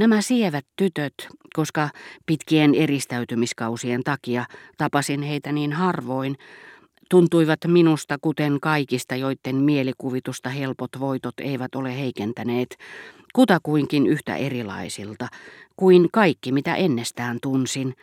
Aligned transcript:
Nämä 0.00 0.22
sievät 0.22 0.66
tytöt, 0.76 1.14
koska 1.54 1.88
pitkien 2.26 2.74
eristäytymiskausien 2.74 4.02
takia 4.04 4.44
tapasin 4.78 5.22
heitä 5.22 5.52
niin 5.52 5.72
harvoin, 5.72 6.36
tuntuivat 7.10 7.60
minusta 7.66 8.18
kuten 8.20 8.60
kaikista, 8.60 9.16
joiden 9.16 9.56
mielikuvitusta 9.56 10.48
helpot 10.48 10.90
voitot 11.00 11.34
eivät 11.40 11.74
ole 11.74 11.98
heikentäneet, 11.98 12.76
kutakuinkin 13.34 14.06
yhtä 14.06 14.36
erilaisilta 14.36 15.28
kuin 15.76 16.08
kaikki, 16.12 16.52
mitä 16.52 16.74
ennestään 16.74 17.38
tunsin, 17.42 17.94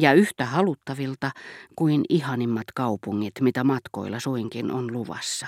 ja 0.00 0.12
yhtä 0.12 0.46
haluttavilta 0.46 1.30
kuin 1.76 2.04
ihanimmat 2.08 2.66
kaupungit, 2.74 3.34
mitä 3.40 3.64
matkoilla 3.64 4.20
suinkin 4.20 4.70
on 4.70 4.92
luvassa. 4.92 5.46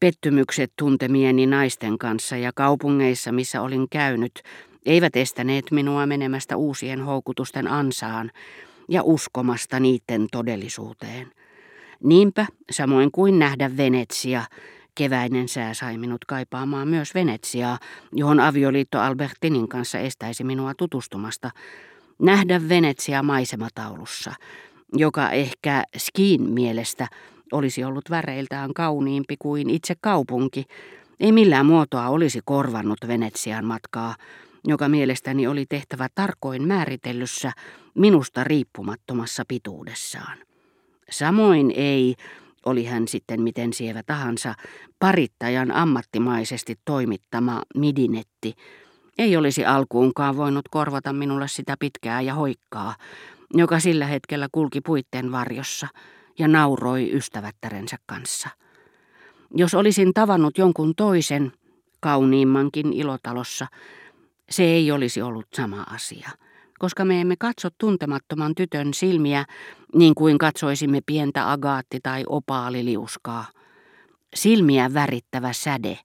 Pettymykset 0.00 0.72
tuntemieni 0.78 1.46
naisten 1.46 1.98
kanssa 1.98 2.36
ja 2.36 2.52
kaupungeissa, 2.54 3.32
missä 3.32 3.62
olin 3.62 3.88
käynyt, 3.90 4.42
eivät 4.86 5.16
estäneet 5.16 5.70
minua 5.70 6.06
menemästä 6.06 6.56
uusien 6.56 7.00
houkutusten 7.00 7.68
ansaan 7.68 8.30
ja 8.88 9.02
uskomasta 9.02 9.80
niiden 9.80 10.26
todellisuuteen. 10.32 11.32
Niinpä, 12.04 12.46
samoin 12.70 13.10
kuin 13.12 13.38
nähdä 13.38 13.76
Venetsia, 13.76 14.44
keväinen 14.94 15.48
sää 15.48 15.74
sai 15.74 15.98
minut 15.98 16.24
kaipaamaan 16.24 16.88
myös 16.88 17.14
Venetsiaa, 17.14 17.78
johon 18.12 18.40
avioliitto 18.40 19.00
Albertinin 19.00 19.68
kanssa 19.68 19.98
estäisi 19.98 20.44
minua 20.44 20.74
tutustumasta, 20.74 21.50
nähdä 22.18 22.68
Venetsia 22.68 23.22
maisemataulussa, 23.22 24.32
joka 24.92 25.30
ehkä 25.30 25.84
Skiin 25.98 26.42
mielestä 26.42 27.08
olisi 27.52 27.84
ollut 27.84 28.10
väreiltään 28.10 28.74
kauniimpi 28.74 29.36
kuin 29.38 29.70
itse 29.70 29.94
kaupunki, 30.00 30.64
ei 31.20 31.32
millään 31.32 31.66
muotoa 31.66 32.08
olisi 32.08 32.40
korvannut 32.44 32.98
Venetsian 33.08 33.64
matkaa, 33.64 34.14
joka 34.64 34.88
mielestäni 34.88 35.46
oli 35.46 35.66
tehtävä 35.68 36.08
tarkoin 36.14 36.68
määritellyssä, 36.68 37.52
minusta 37.94 38.44
riippumattomassa 38.44 39.42
pituudessaan. 39.48 40.38
Samoin 41.10 41.72
ei, 41.76 42.14
oli 42.66 42.84
hän 42.84 43.08
sitten 43.08 43.42
miten 43.42 43.72
sievä 43.72 44.02
tahansa, 44.02 44.54
parittajan 44.98 45.70
ammattimaisesti 45.70 46.74
toimittama 46.84 47.62
midinetti, 47.76 48.54
ei 49.18 49.36
olisi 49.36 49.64
alkuunkaan 49.64 50.36
voinut 50.36 50.68
korvata 50.70 51.12
minulle 51.12 51.48
sitä 51.48 51.74
pitkää 51.78 52.20
ja 52.20 52.34
hoikkaa, 52.34 52.94
joka 53.54 53.80
sillä 53.80 54.06
hetkellä 54.06 54.48
kulki 54.52 54.80
puitteen 54.80 55.32
varjossa 55.32 55.88
ja 56.38 56.48
nauroi 56.48 57.12
ystävättärensä 57.12 57.96
kanssa. 58.06 58.48
Jos 59.54 59.74
olisin 59.74 60.14
tavannut 60.14 60.58
jonkun 60.58 60.94
toisen, 60.96 61.52
kauniimmankin 62.00 62.92
ilotalossa, 62.92 63.66
se 64.50 64.64
ei 64.64 64.92
olisi 64.92 65.22
ollut 65.22 65.46
sama 65.54 65.82
asia, 65.90 66.30
koska 66.78 67.04
me 67.04 67.20
emme 67.20 67.34
katso 67.38 67.68
tuntemattoman 67.78 68.54
tytön 68.54 68.94
silmiä 68.94 69.44
niin 69.94 70.14
kuin 70.14 70.38
katsoisimme 70.38 71.00
pientä 71.06 71.52
agaatti- 71.52 72.00
tai 72.02 72.24
opaaliliuskaa. 72.28 73.44
Silmiä 74.34 74.94
värittävä 74.94 75.52
säde, 75.52 75.98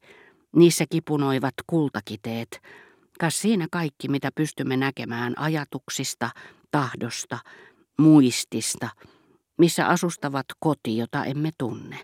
niissä 0.55 0.85
kipunoivat 0.89 1.53
kultakiteet, 1.67 2.61
kas 3.19 3.41
siinä 3.41 3.67
kaikki 3.71 4.07
mitä 4.07 4.29
pystymme 4.35 4.77
näkemään 4.77 5.33
ajatuksista, 5.37 6.29
tahdosta, 6.71 7.39
muistista, 7.97 8.89
missä 9.57 9.88
asustavat 9.88 10.45
koti, 10.59 10.97
jota 10.97 11.25
emme 11.25 11.49
tunne, 11.57 11.97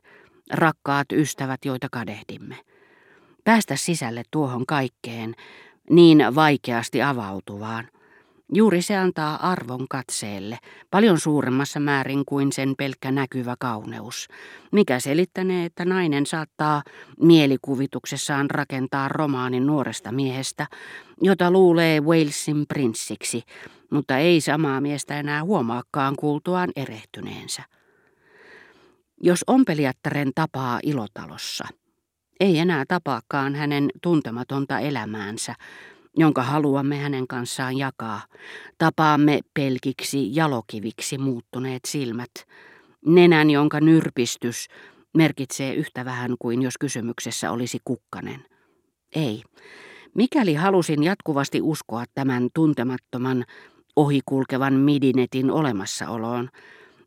rakkaat 0.52 1.12
ystävät, 1.12 1.66
joita 1.66 1.88
kadehdimme. 1.92 2.56
Päästä 3.44 3.76
sisälle 3.76 4.23
tuohon 4.31 4.66
kaikkeen, 4.66 5.36
niin 5.89 6.23
vaikeasti 6.36 7.02
avautuvaan. 7.02 7.89
Juuri 8.53 8.81
se 8.81 8.95
antaa 8.95 9.52
arvon 9.52 9.88
katseelle, 9.90 10.58
paljon 10.92 11.20
suuremmassa 11.20 11.80
määrin 11.80 12.26
kuin 12.26 12.52
sen 12.52 12.73
pelkkä 12.78 13.12
näkyvä 13.12 13.56
kauneus, 13.59 14.28
mikä 14.72 14.99
selittänee, 14.99 15.66
että 15.66 15.86
nainen 15.86 16.26
saattaa 16.26 16.83
mielikuvituksessaan 17.22 18.49
rakentaa 18.49 19.08
romaanin 19.08 19.67
nuoresta 19.67 20.11
miehestä, 20.11 20.67
jota 21.22 21.52
luulee 21.52 21.99
Walesin 21.99 22.66
prinssiksi, 22.67 23.44
mutta 23.92 24.17
ei 24.17 24.42
samaa 24.42 24.82
miestä 24.82 25.20
enää 25.20 25.43
huomaakaan 25.43 26.16
kuultuaan 26.16 26.70
erehtyneensä. 26.76 27.64
Jos 29.22 29.43
ompelijattaren 29.48 30.32
tapaa 30.36 30.80
ilotalossa, 30.83 31.66
ei 32.39 32.60
enää 32.60 32.83
tapaakaan 32.88 33.55
hänen 33.55 33.89
tuntematonta 34.02 34.80
elämäänsä, 34.80 35.55
jonka 36.17 36.44
haluamme 36.44 36.98
hänen 36.98 37.28
kanssaan 37.28 37.78
jakaa. 37.78 38.22
Tapaamme 38.78 39.39
pelkiksi 39.54 40.36
jalokiviksi 40.36 41.17
muuttuneet 41.17 41.86
silmät. 41.88 42.32
Nenän, 43.05 43.50
jonka 43.50 43.80
nyrpistys 43.80 44.67
merkitsee 45.17 45.73
yhtä 45.73 46.05
vähän 46.05 46.36
kuin 46.39 46.61
jos 46.61 46.78
kysymyksessä 46.78 47.52
olisi 47.52 47.78
kukkanen. 47.86 48.45
Ei. 49.16 49.44
Mikäli 50.16 50.54
halusin 50.54 51.04
jatkuvasti 51.04 51.61
uskoa 51.61 52.04
tämän 52.14 52.49
tuntemattoman, 52.54 53.45
ohikulkevan 53.95 54.73
midinetin 54.73 55.52
olemassaoloon, 55.52 56.49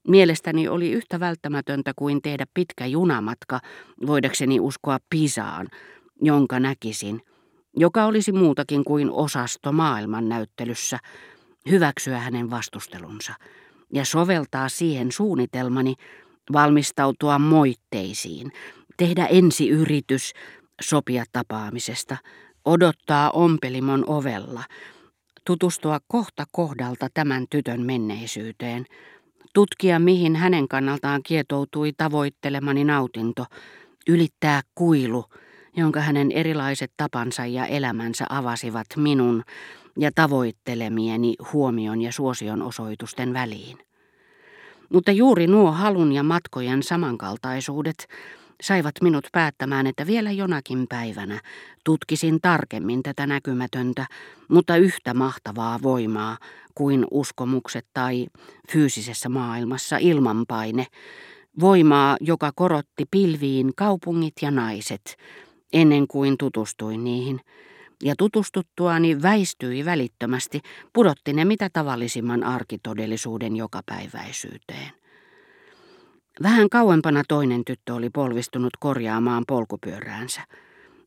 mielestäni 0.08 0.68
oli 0.68 0.90
yhtä 0.92 1.20
välttämätöntä 1.20 1.92
kuin 1.96 2.22
tehdä 2.22 2.46
pitkä 2.54 2.86
junamatka 2.86 3.60
voidakseni 4.06 4.60
uskoa 4.60 4.98
Pisaan, 5.10 5.68
jonka 6.22 6.60
näkisin– 6.60 7.22
joka 7.76 8.04
olisi 8.04 8.32
muutakin 8.32 8.84
kuin 8.84 9.10
osasto 9.10 9.72
maailmannäyttelyssä, 9.72 10.98
hyväksyä 11.70 12.18
hänen 12.18 12.50
vastustelunsa 12.50 13.34
ja 13.92 14.04
soveltaa 14.04 14.68
siihen 14.68 15.12
suunnitelmani 15.12 15.94
valmistautua 16.52 17.38
moitteisiin, 17.38 18.52
tehdä 18.96 19.26
ensi 19.26 19.68
yritys 19.68 20.32
sopia 20.80 21.24
tapaamisesta, 21.32 22.16
odottaa 22.64 23.30
ompelimon 23.30 24.04
ovella, 24.06 24.64
tutustua 25.44 25.98
kohta 26.08 26.44
kohdalta 26.52 27.08
tämän 27.14 27.46
tytön 27.50 27.82
menneisyyteen, 27.82 28.86
tutkia 29.54 29.98
mihin 29.98 30.36
hänen 30.36 30.68
kannaltaan 30.68 31.22
kietoutui 31.22 31.92
tavoittelemani 31.96 32.84
nautinto, 32.84 33.44
ylittää 34.08 34.60
kuilu, 34.74 35.24
jonka 35.76 36.00
hänen 36.00 36.32
erilaiset 36.32 36.92
tapansa 36.96 37.46
ja 37.46 37.66
elämänsä 37.66 38.24
avasivat 38.28 38.86
minun 38.96 39.42
ja 39.98 40.10
tavoittelemieni 40.14 41.34
huomion 41.52 42.00
ja 42.00 42.12
suosion 42.12 42.62
osoitusten 42.62 43.32
väliin. 43.32 43.78
Mutta 44.92 45.12
juuri 45.12 45.46
nuo 45.46 45.72
halun 45.72 46.12
ja 46.12 46.22
matkojen 46.22 46.82
samankaltaisuudet 46.82 48.08
saivat 48.62 48.94
minut 49.02 49.26
päättämään, 49.32 49.86
että 49.86 50.06
vielä 50.06 50.30
jonakin 50.30 50.86
päivänä 50.88 51.40
tutkisin 51.84 52.40
tarkemmin 52.40 53.02
tätä 53.02 53.26
näkymätöntä, 53.26 54.06
mutta 54.48 54.76
yhtä 54.76 55.14
mahtavaa 55.14 55.78
voimaa 55.82 56.38
kuin 56.74 57.06
uskomukset 57.10 57.86
tai 57.94 58.26
fyysisessä 58.72 59.28
maailmassa 59.28 59.96
ilmanpaine, 59.96 60.86
voimaa, 61.60 62.16
joka 62.20 62.50
korotti 62.54 63.04
pilviin 63.10 63.72
kaupungit 63.76 64.34
ja 64.42 64.50
naiset, 64.50 65.16
ennen 65.72 66.06
kuin 66.08 66.38
tutustuin 66.38 67.04
niihin, 67.04 67.40
ja 68.02 68.14
tutustuttuani 68.18 69.22
väistyi 69.22 69.84
välittömästi, 69.84 70.60
pudotti 70.92 71.32
ne 71.32 71.44
mitä 71.44 71.70
tavallisimman 71.72 72.44
arkitodellisuuden 72.44 73.56
jokapäiväisyyteen. 73.56 74.92
Vähän 76.42 76.68
kauempana 76.68 77.22
toinen 77.28 77.64
tyttö 77.64 77.94
oli 77.94 78.10
polvistunut 78.10 78.72
korjaamaan 78.80 79.44
polkupyöräänsä. 79.48 80.40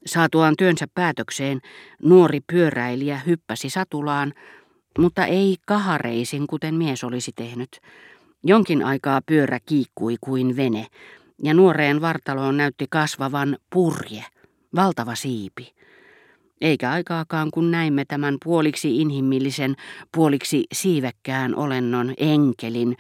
Saatuaan 0.06 0.54
työnsä 0.58 0.88
päätökseen, 0.96 1.62
nuori 2.04 2.40
pyöräilijä 2.52 3.18
hyppäsi 3.26 3.70
satulaan, 3.70 4.34
mutta 5.00 5.26
ei 5.26 5.56
kahareisin, 5.66 6.48
kuten 6.48 6.76
mies 6.76 7.04
olisi 7.04 7.32
tehnyt. 7.36 7.80
Jonkin 8.44 8.86
aikaa 8.86 9.22
pyörä 9.26 9.60
kiikkui 9.66 10.16
kuin 10.22 10.56
vene, 10.56 10.88
ja 11.44 11.54
nuoreen 11.54 12.02
vartaloon 12.02 12.58
näytti 12.58 12.86
kasvavan 12.90 13.58
purje– 13.70 14.24
valtava 14.76 15.16
siipi. 15.16 15.74
Eikä 16.62 16.92
aikaakaan 16.92 17.52
kun 17.52 17.72
näimme 17.72 18.06
tämän 18.06 18.38
puoliksi 18.44 19.02
inhimillisen, 19.02 19.76
puoliksi 20.12 20.64
siivekkään 20.74 21.56
olennon 21.56 22.14
enkelin 22.18 22.98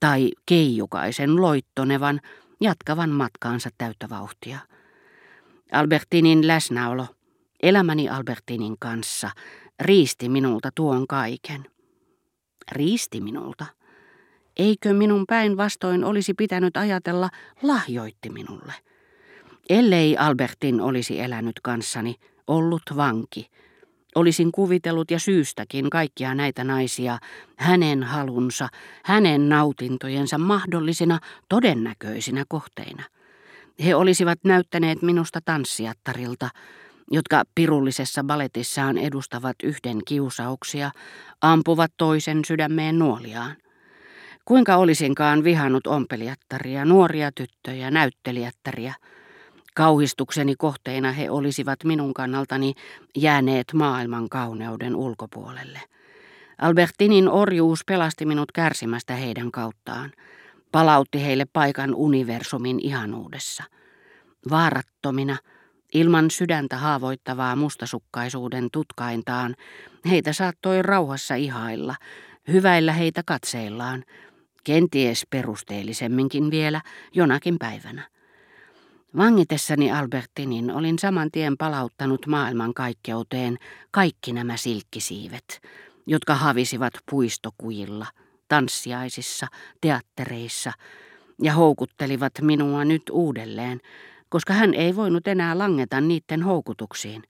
tai 0.00 0.30
keijukaisen 0.46 1.42
loittonevan, 1.42 2.20
jatkavan 2.60 3.10
matkaansa 3.10 3.70
täyttä 3.78 4.08
vauhtia. 4.10 4.58
Albertinin 5.72 6.46
läsnäolo, 6.46 7.06
elämäni 7.62 8.08
Albertinin 8.08 8.76
kanssa, 8.78 9.30
riisti 9.80 10.28
minulta 10.28 10.70
tuon 10.74 11.06
kaiken. 11.06 11.66
Riisti 12.72 13.20
minulta. 13.20 13.66
Eikö 14.56 14.92
minun 14.92 15.24
päinvastoin 15.28 16.04
olisi 16.04 16.34
pitänyt 16.34 16.76
ajatella 16.76 17.30
lahjoitti 17.62 18.30
minulle? 18.30 18.72
Ellei 19.68 20.16
Albertin 20.16 20.80
olisi 20.80 21.20
elänyt 21.20 21.60
kanssani, 21.62 22.14
ollut 22.46 22.82
vanki, 22.96 23.50
Olisin 24.14 24.52
kuvitellut 24.52 25.10
ja 25.10 25.18
syystäkin 25.18 25.90
kaikkia 25.90 26.34
näitä 26.34 26.64
naisia 26.64 27.18
hänen 27.56 28.02
halunsa, 28.02 28.68
hänen 29.04 29.48
nautintojensa 29.48 30.38
mahdollisina 30.38 31.18
todennäköisinä 31.48 32.44
kohteina. 32.48 33.02
He 33.84 33.94
olisivat 33.94 34.38
näyttäneet 34.44 35.02
minusta 35.02 35.40
tanssiattarilta, 35.44 36.48
jotka 37.10 37.42
pirullisessa 37.54 38.24
baletissaan 38.24 38.98
edustavat 38.98 39.56
yhden 39.62 39.98
kiusauksia, 40.04 40.90
ampuvat 41.40 41.92
toisen 41.96 42.44
sydämeen 42.44 42.98
nuoliaan. 42.98 43.56
Kuinka 44.44 44.76
olisinkaan 44.76 45.44
vihannut 45.44 45.86
ompelijattaria, 45.86 46.84
nuoria 46.84 47.32
tyttöjä, 47.32 47.90
näyttelijättäriä. 47.90 48.94
Kauhistukseni 49.74 50.54
kohteina 50.56 51.12
he 51.12 51.30
olisivat 51.30 51.84
minun 51.84 52.14
kannaltani 52.14 52.74
jääneet 53.16 53.72
maailman 53.72 54.28
kauneuden 54.28 54.96
ulkopuolelle. 54.96 55.80
Albertinin 56.58 57.28
orjuus 57.28 57.84
pelasti 57.84 58.26
minut 58.26 58.52
kärsimästä 58.52 59.14
heidän 59.14 59.50
kauttaan. 59.50 60.12
Palautti 60.72 61.22
heille 61.24 61.44
paikan 61.52 61.94
universumin 61.94 62.80
ihanuudessa. 62.80 63.64
Vaarattomina, 64.50 65.36
ilman 65.94 66.30
sydäntä 66.30 66.76
haavoittavaa 66.76 67.56
mustasukkaisuuden 67.56 68.68
tutkaintaan, 68.72 69.54
heitä 70.10 70.32
saattoi 70.32 70.82
rauhassa 70.82 71.34
ihailla, 71.34 71.94
hyväillä 72.48 72.92
heitä 72.92 73.22
katseillaan, 73.26 74.04
kenties 74.64 75.26
perusteellisemminkin 75.30 76.50
vielä 76.50 76.80
jonakin 77.14 77.58
päivänä. 77.58 78.13
Vangitessani 79.16 79.92
Albertinin 79.92 80.70
olin 80.70 80.98
saman 80.98 81.30
tien 81.30 81.56
palauttanut 81.56 82.26
maailman 82.26 82.74
kaikkeuteen 82.74 83.56
kaikki 83.90 84.32
nämä 84.32 84.56
silkkisiivet, 84.56 85.60
jotka 86.06 86.34
havisivat 86.34 86.92
puistokujilla, 87.10 88.06
tanssiaisissa, 88.48 89.46
teattereissa 89.80 90.72
ja 91.42 91.52
houkuttelivat 91.52 92.32
minua 92.40 92.84
nyt 92.84 93.02
uudelleen, 93.10 93.80
koska 94.28 94.52
hän 94.52 94.74
ei 94.74 94.96
voinut 94.96 95.26
enää 95.26 95.58
langeta 95.58 96.00
niiden 96.00 96.42
houkutuksiin. 96.42 97.22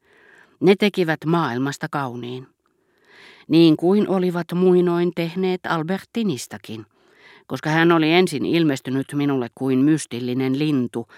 Ne 0.60 0.74
tekivät 0.78 1.24
maailmasta 1.26 1.86
kauniin. 1.90 2.46
Niin 3.48 3.76
kuin 3.76 4.08
olivat 4.08 4.46
muinoin 4.54 5.12
tehneet 5.16 5.60
Albertinistakin, 5.68 6.86
koska 7.46 7.70
hän 7.70 7.92
oli 7.92 8.12
ensin 8.12 8.46
ilmestynyt 8.46 9.06
minulle 9.12 9.48
kuin 9.54 9.78
mystillinen 9.78 10.58
lintu, 10.58 11.08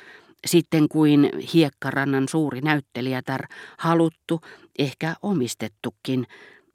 sitten 0.47 0.89
kuin 0.89 1.31
hiekkarannan 1.55 2.29
suuri 2.29 2.61
näyttelijätär, 2.61 3.47
haluttu, 3.79 4.41
ehkä 4.79 5.15
omistettukin, 5.23 6.27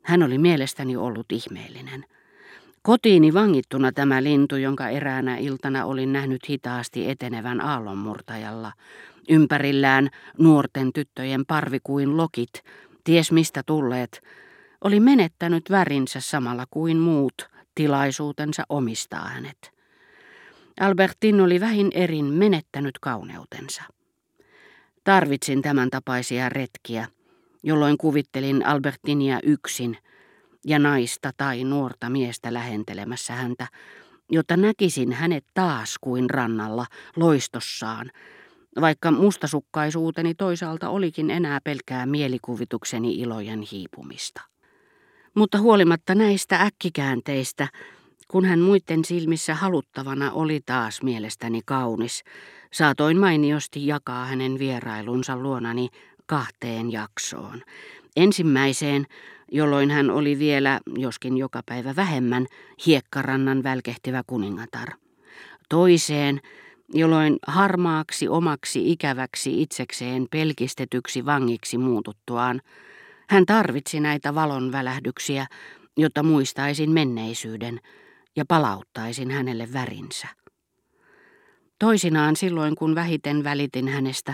hän 0.02 0.24
oli 0.24 0.38
mielestäni 0.38 0.98
ollut 0.98 1.31
ihmeellinen. 1.31 2.06
Kotiini 2.81 3.34
vangittuna 3.34 3.92
tämä 3.92 4.24
lintu, 4.24 4.56
jonka 4.56 4.90
eräänä 4.90 5.38
iltana 5.38 5.86
olin 5.86 6.13
nähnyt 6.13 6.50
hitaasti 6.50 7.10
etenevän 7.10 7.62
aallonmurtajalla. 7.62 8.74
Ympärillään 9.30 10.10
nuorten 10.38 10.94
tyttöjen 10.94 11.46
parvi 11.46 11.80
kuin 11.84 12.18
lokit, 12.18 12.52
ties 13.04 13.31
mistä 13.31 13.64
tulleet, 13.66 14.22
oli 14.84 15.00
menettänyt 15.00 15.69
värinsä 15.69 16.19
samalla 16.19 16.66
kuin 16.69 16.98
muut 16.98 17.50
tilaisuutensa 17.75 18.64
omistaa 18.69 19.28
hänet. 19.28 19.81
Albertin 20.79 21.41
oli 21.41 21.59
vähin 21.59 21.91
erin 21.94 22.25
menettänyt 22.25 23.00
kauneutensa. 23.00 23.83
Tarvitsin 25.03 25.62
tämän 25.62 25.89
tapaisia 25.89 26.50
retkiä, 26.50 27.07
jolloin 27.63 27.97
kuvittelin 27.97 28.65
Albertinia 28.65 29.39
yksin 29.44 29.97
ja 30.65 30.79
naista 30.79 31.31
tai 31.38 31.63
nuorta 31.63 32.09
miestä 32.09 32.53
lähentelemässä 32.53 33.33
häntä, 33.33 33.68
jotta 34.31 34.57
näkisin 34.57 35.12
hänet 35.13 35.45
taas 35.53 35.97
kuin 36.01 36.29
rannalla, 36.29 36.85
loistossaan, 37.15 38.12
vaikka 38.81 39.12
mustasukkaisuuteni 39.12 40.35
toisaalta 40.35 40.89
olikin 40.89 41.29
enää 41.31 41.59
pelkää 41.63 42.06
mielikuvitukseni 42.06 43.13
ilojen 43.13 43.62
hiipumista. 43.71 44.41
Mutta 45.35 45.59
huolimatta 45.59 46.15
näistä 46.15 46.62
äkkikäänteistä, 46.62 47.68
kun 48.31 48.45
hän 48.45 48.60
muiden 48.60 49.06
silmissä 49.06 49.56
haluttavana 49.56 50.31
oli 50.31 50.60
taas 50.66 51.01
mielestäni 51.04 51.62
kaunis, 51.66 52.24
saatoin 52.74 53.18
mainiosti 53.18 53.88
jakaa 53.88 54.25
hänen 54.25 54.60
vierailunsa 54.60 55.38
luonani 55.38 55.89
kahteen 56.25 56.92
jaksoon. 56.92 57.62
Ensimmäiseen, 58.16 59.06
jolloin 59.51 59.92
hän 59.92 60.10
oli 60.10 60.39
vielä, 60.39 60.80
joskin 60.98 61.38
joka 61.38 61.62
päivä 61.66 61.95
vähemmän, 61.95 62.45
hiekkarannan 62.86 63.63
välkehtivä 63.63 64.24
kuningatar. 64.28 64.89
Toiseen, 65.69 66.42
jolloin 66.94 67.38
harmaaksi 67.48 68.28
omaksi 68.28 68.92
ikäväksi 68.92 69.62
itsekseen 69.62 70.28
pelkistetyksi 70.31 71.25
vangiksi 71.25 71.78
muututtuaan, 71.78 72.62
hän 73.30 73.45
tarvitsi 73.45 74.00
näitä 74.00 74.36
valon 74.36 74.72
välähdyksiä, 74.72 75.48
jotta 75.98 76.24
muistaisin 76.24 76.92
menneisyyden 76.92 77.80
ja 78.36 78.45
palauttaisin 78.48 79.31
hänelle 79.31 79.74
värinsä. 79.74 80.28
Toisinaan 81.80 82.36
silloin, 82.36 82.75
kun 82.75 82.95
vähiten 82.95 83.44
välitin 83.44 83.88
hänestä, 83.88 84.33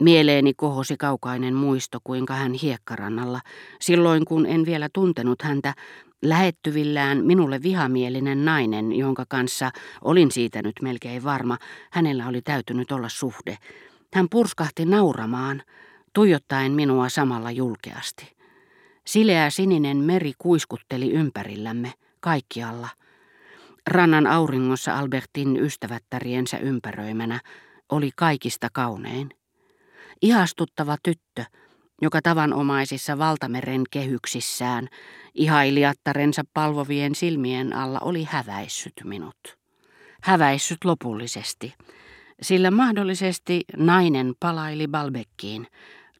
mieleeni 0.00 0.54
kohosi 0.54 0.96
kaukainen 0.96 1.54
muisto, 1.54 1.98
kuinka 2.04 2.34
hän 2.34 2.52
hiekkarannalla, 2.52 3.40
silloin 3.80 4.24
kun 4.24 4.46
en 4.46 4.66
vielä 4.66 4.88
tuntenut 4.92 5.42
häntä, 5.42 5.74
lähettyvillään 6.22 7.24
minulle 7.24 7.62
vihamielinen 7.62 8.44
nainen, 8.44 8.92
jonka 8.92 9.24
kanssa 9.28 9.70
olin 10.02 10.30
siitä 10.30 10.62
nyt 10.62 10.74
melkein 10.82 11.24
varma, 11.24 11.58
hänellä 11.90 12.26
oli 12.26 12.42
täytynyt 12.42 12.92
olla 12.92 13.08
suhde. 13.08 13.58
Hän 14.14 14.26
purskahti 14.30 14.84
nauramaan, 14.84 15.62
tuijottaen 16.12 16.72
minua 16.72 17.08
samalla 17.08 17.50
julkeasti. 17.50 18.36
Sileä 19.06 19.50
sininen 19.50 19.96
meri 19.96 20.32
kuiskutteli 20.38 21.12
ympärillämme, 21.12 21.92
kaikkialla. 22.20 22.88
Rannan 23.86 24.26
auringossa 24.26 24.98
Albertin 24.98 25.56
ystävättäriensä 25.56 26.58
ympäröimänä 26.58 27.40
oli 27.92 28.10
kaikista 28.16 28.68
kaunein. 28.72 29.30
Ihastuttava 30.22 30.96
tyttö, 31.02 31.44
joka 32.02 32.22
tavanomaisissa 32.22 33.18
valtameren 33.18 33.82
kehyksissään 33.90 34.88
ihailijattarensa 35.34 36.42
palvovien 36.54 37.14
silmien 37.14 37.72
alla 37.72 37.98
oli 38.00 38.24
häväissyt 38.30 38.92
minut. 39.04 39.36
Häväissyt 40.22 40.84
lopullisesti, 40.84 41.74
sillä 42.42 42.70
mahdollisesti 42.70 43.60
nainen 43.76 44.34
palaili 44.40 44.88
Balbekkiin, 44.88 45.66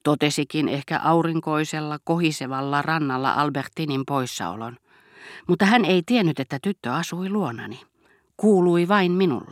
totesikin 0.02 0.68
ehkä 0.68 1.00
aurinkoisella 1.04 1.98
kohisevalla 2.04 2.82
rannalla 2.82 3.32
Albertinin 3.32 4.02
poissaolon. 4.06 4.76
Mutta 5.48 5.64
hän 5.64 5.84
ei 5.84 6.02
tiennyt, 6.06 6.40
että 6.40 6.58
tyttö 6.62 6.92
asui 6.92 7.30
luonani. 7.30 7.80
Kuului 8.36 8.88
vain 8.88 9.12
minulle. 9.12 9.50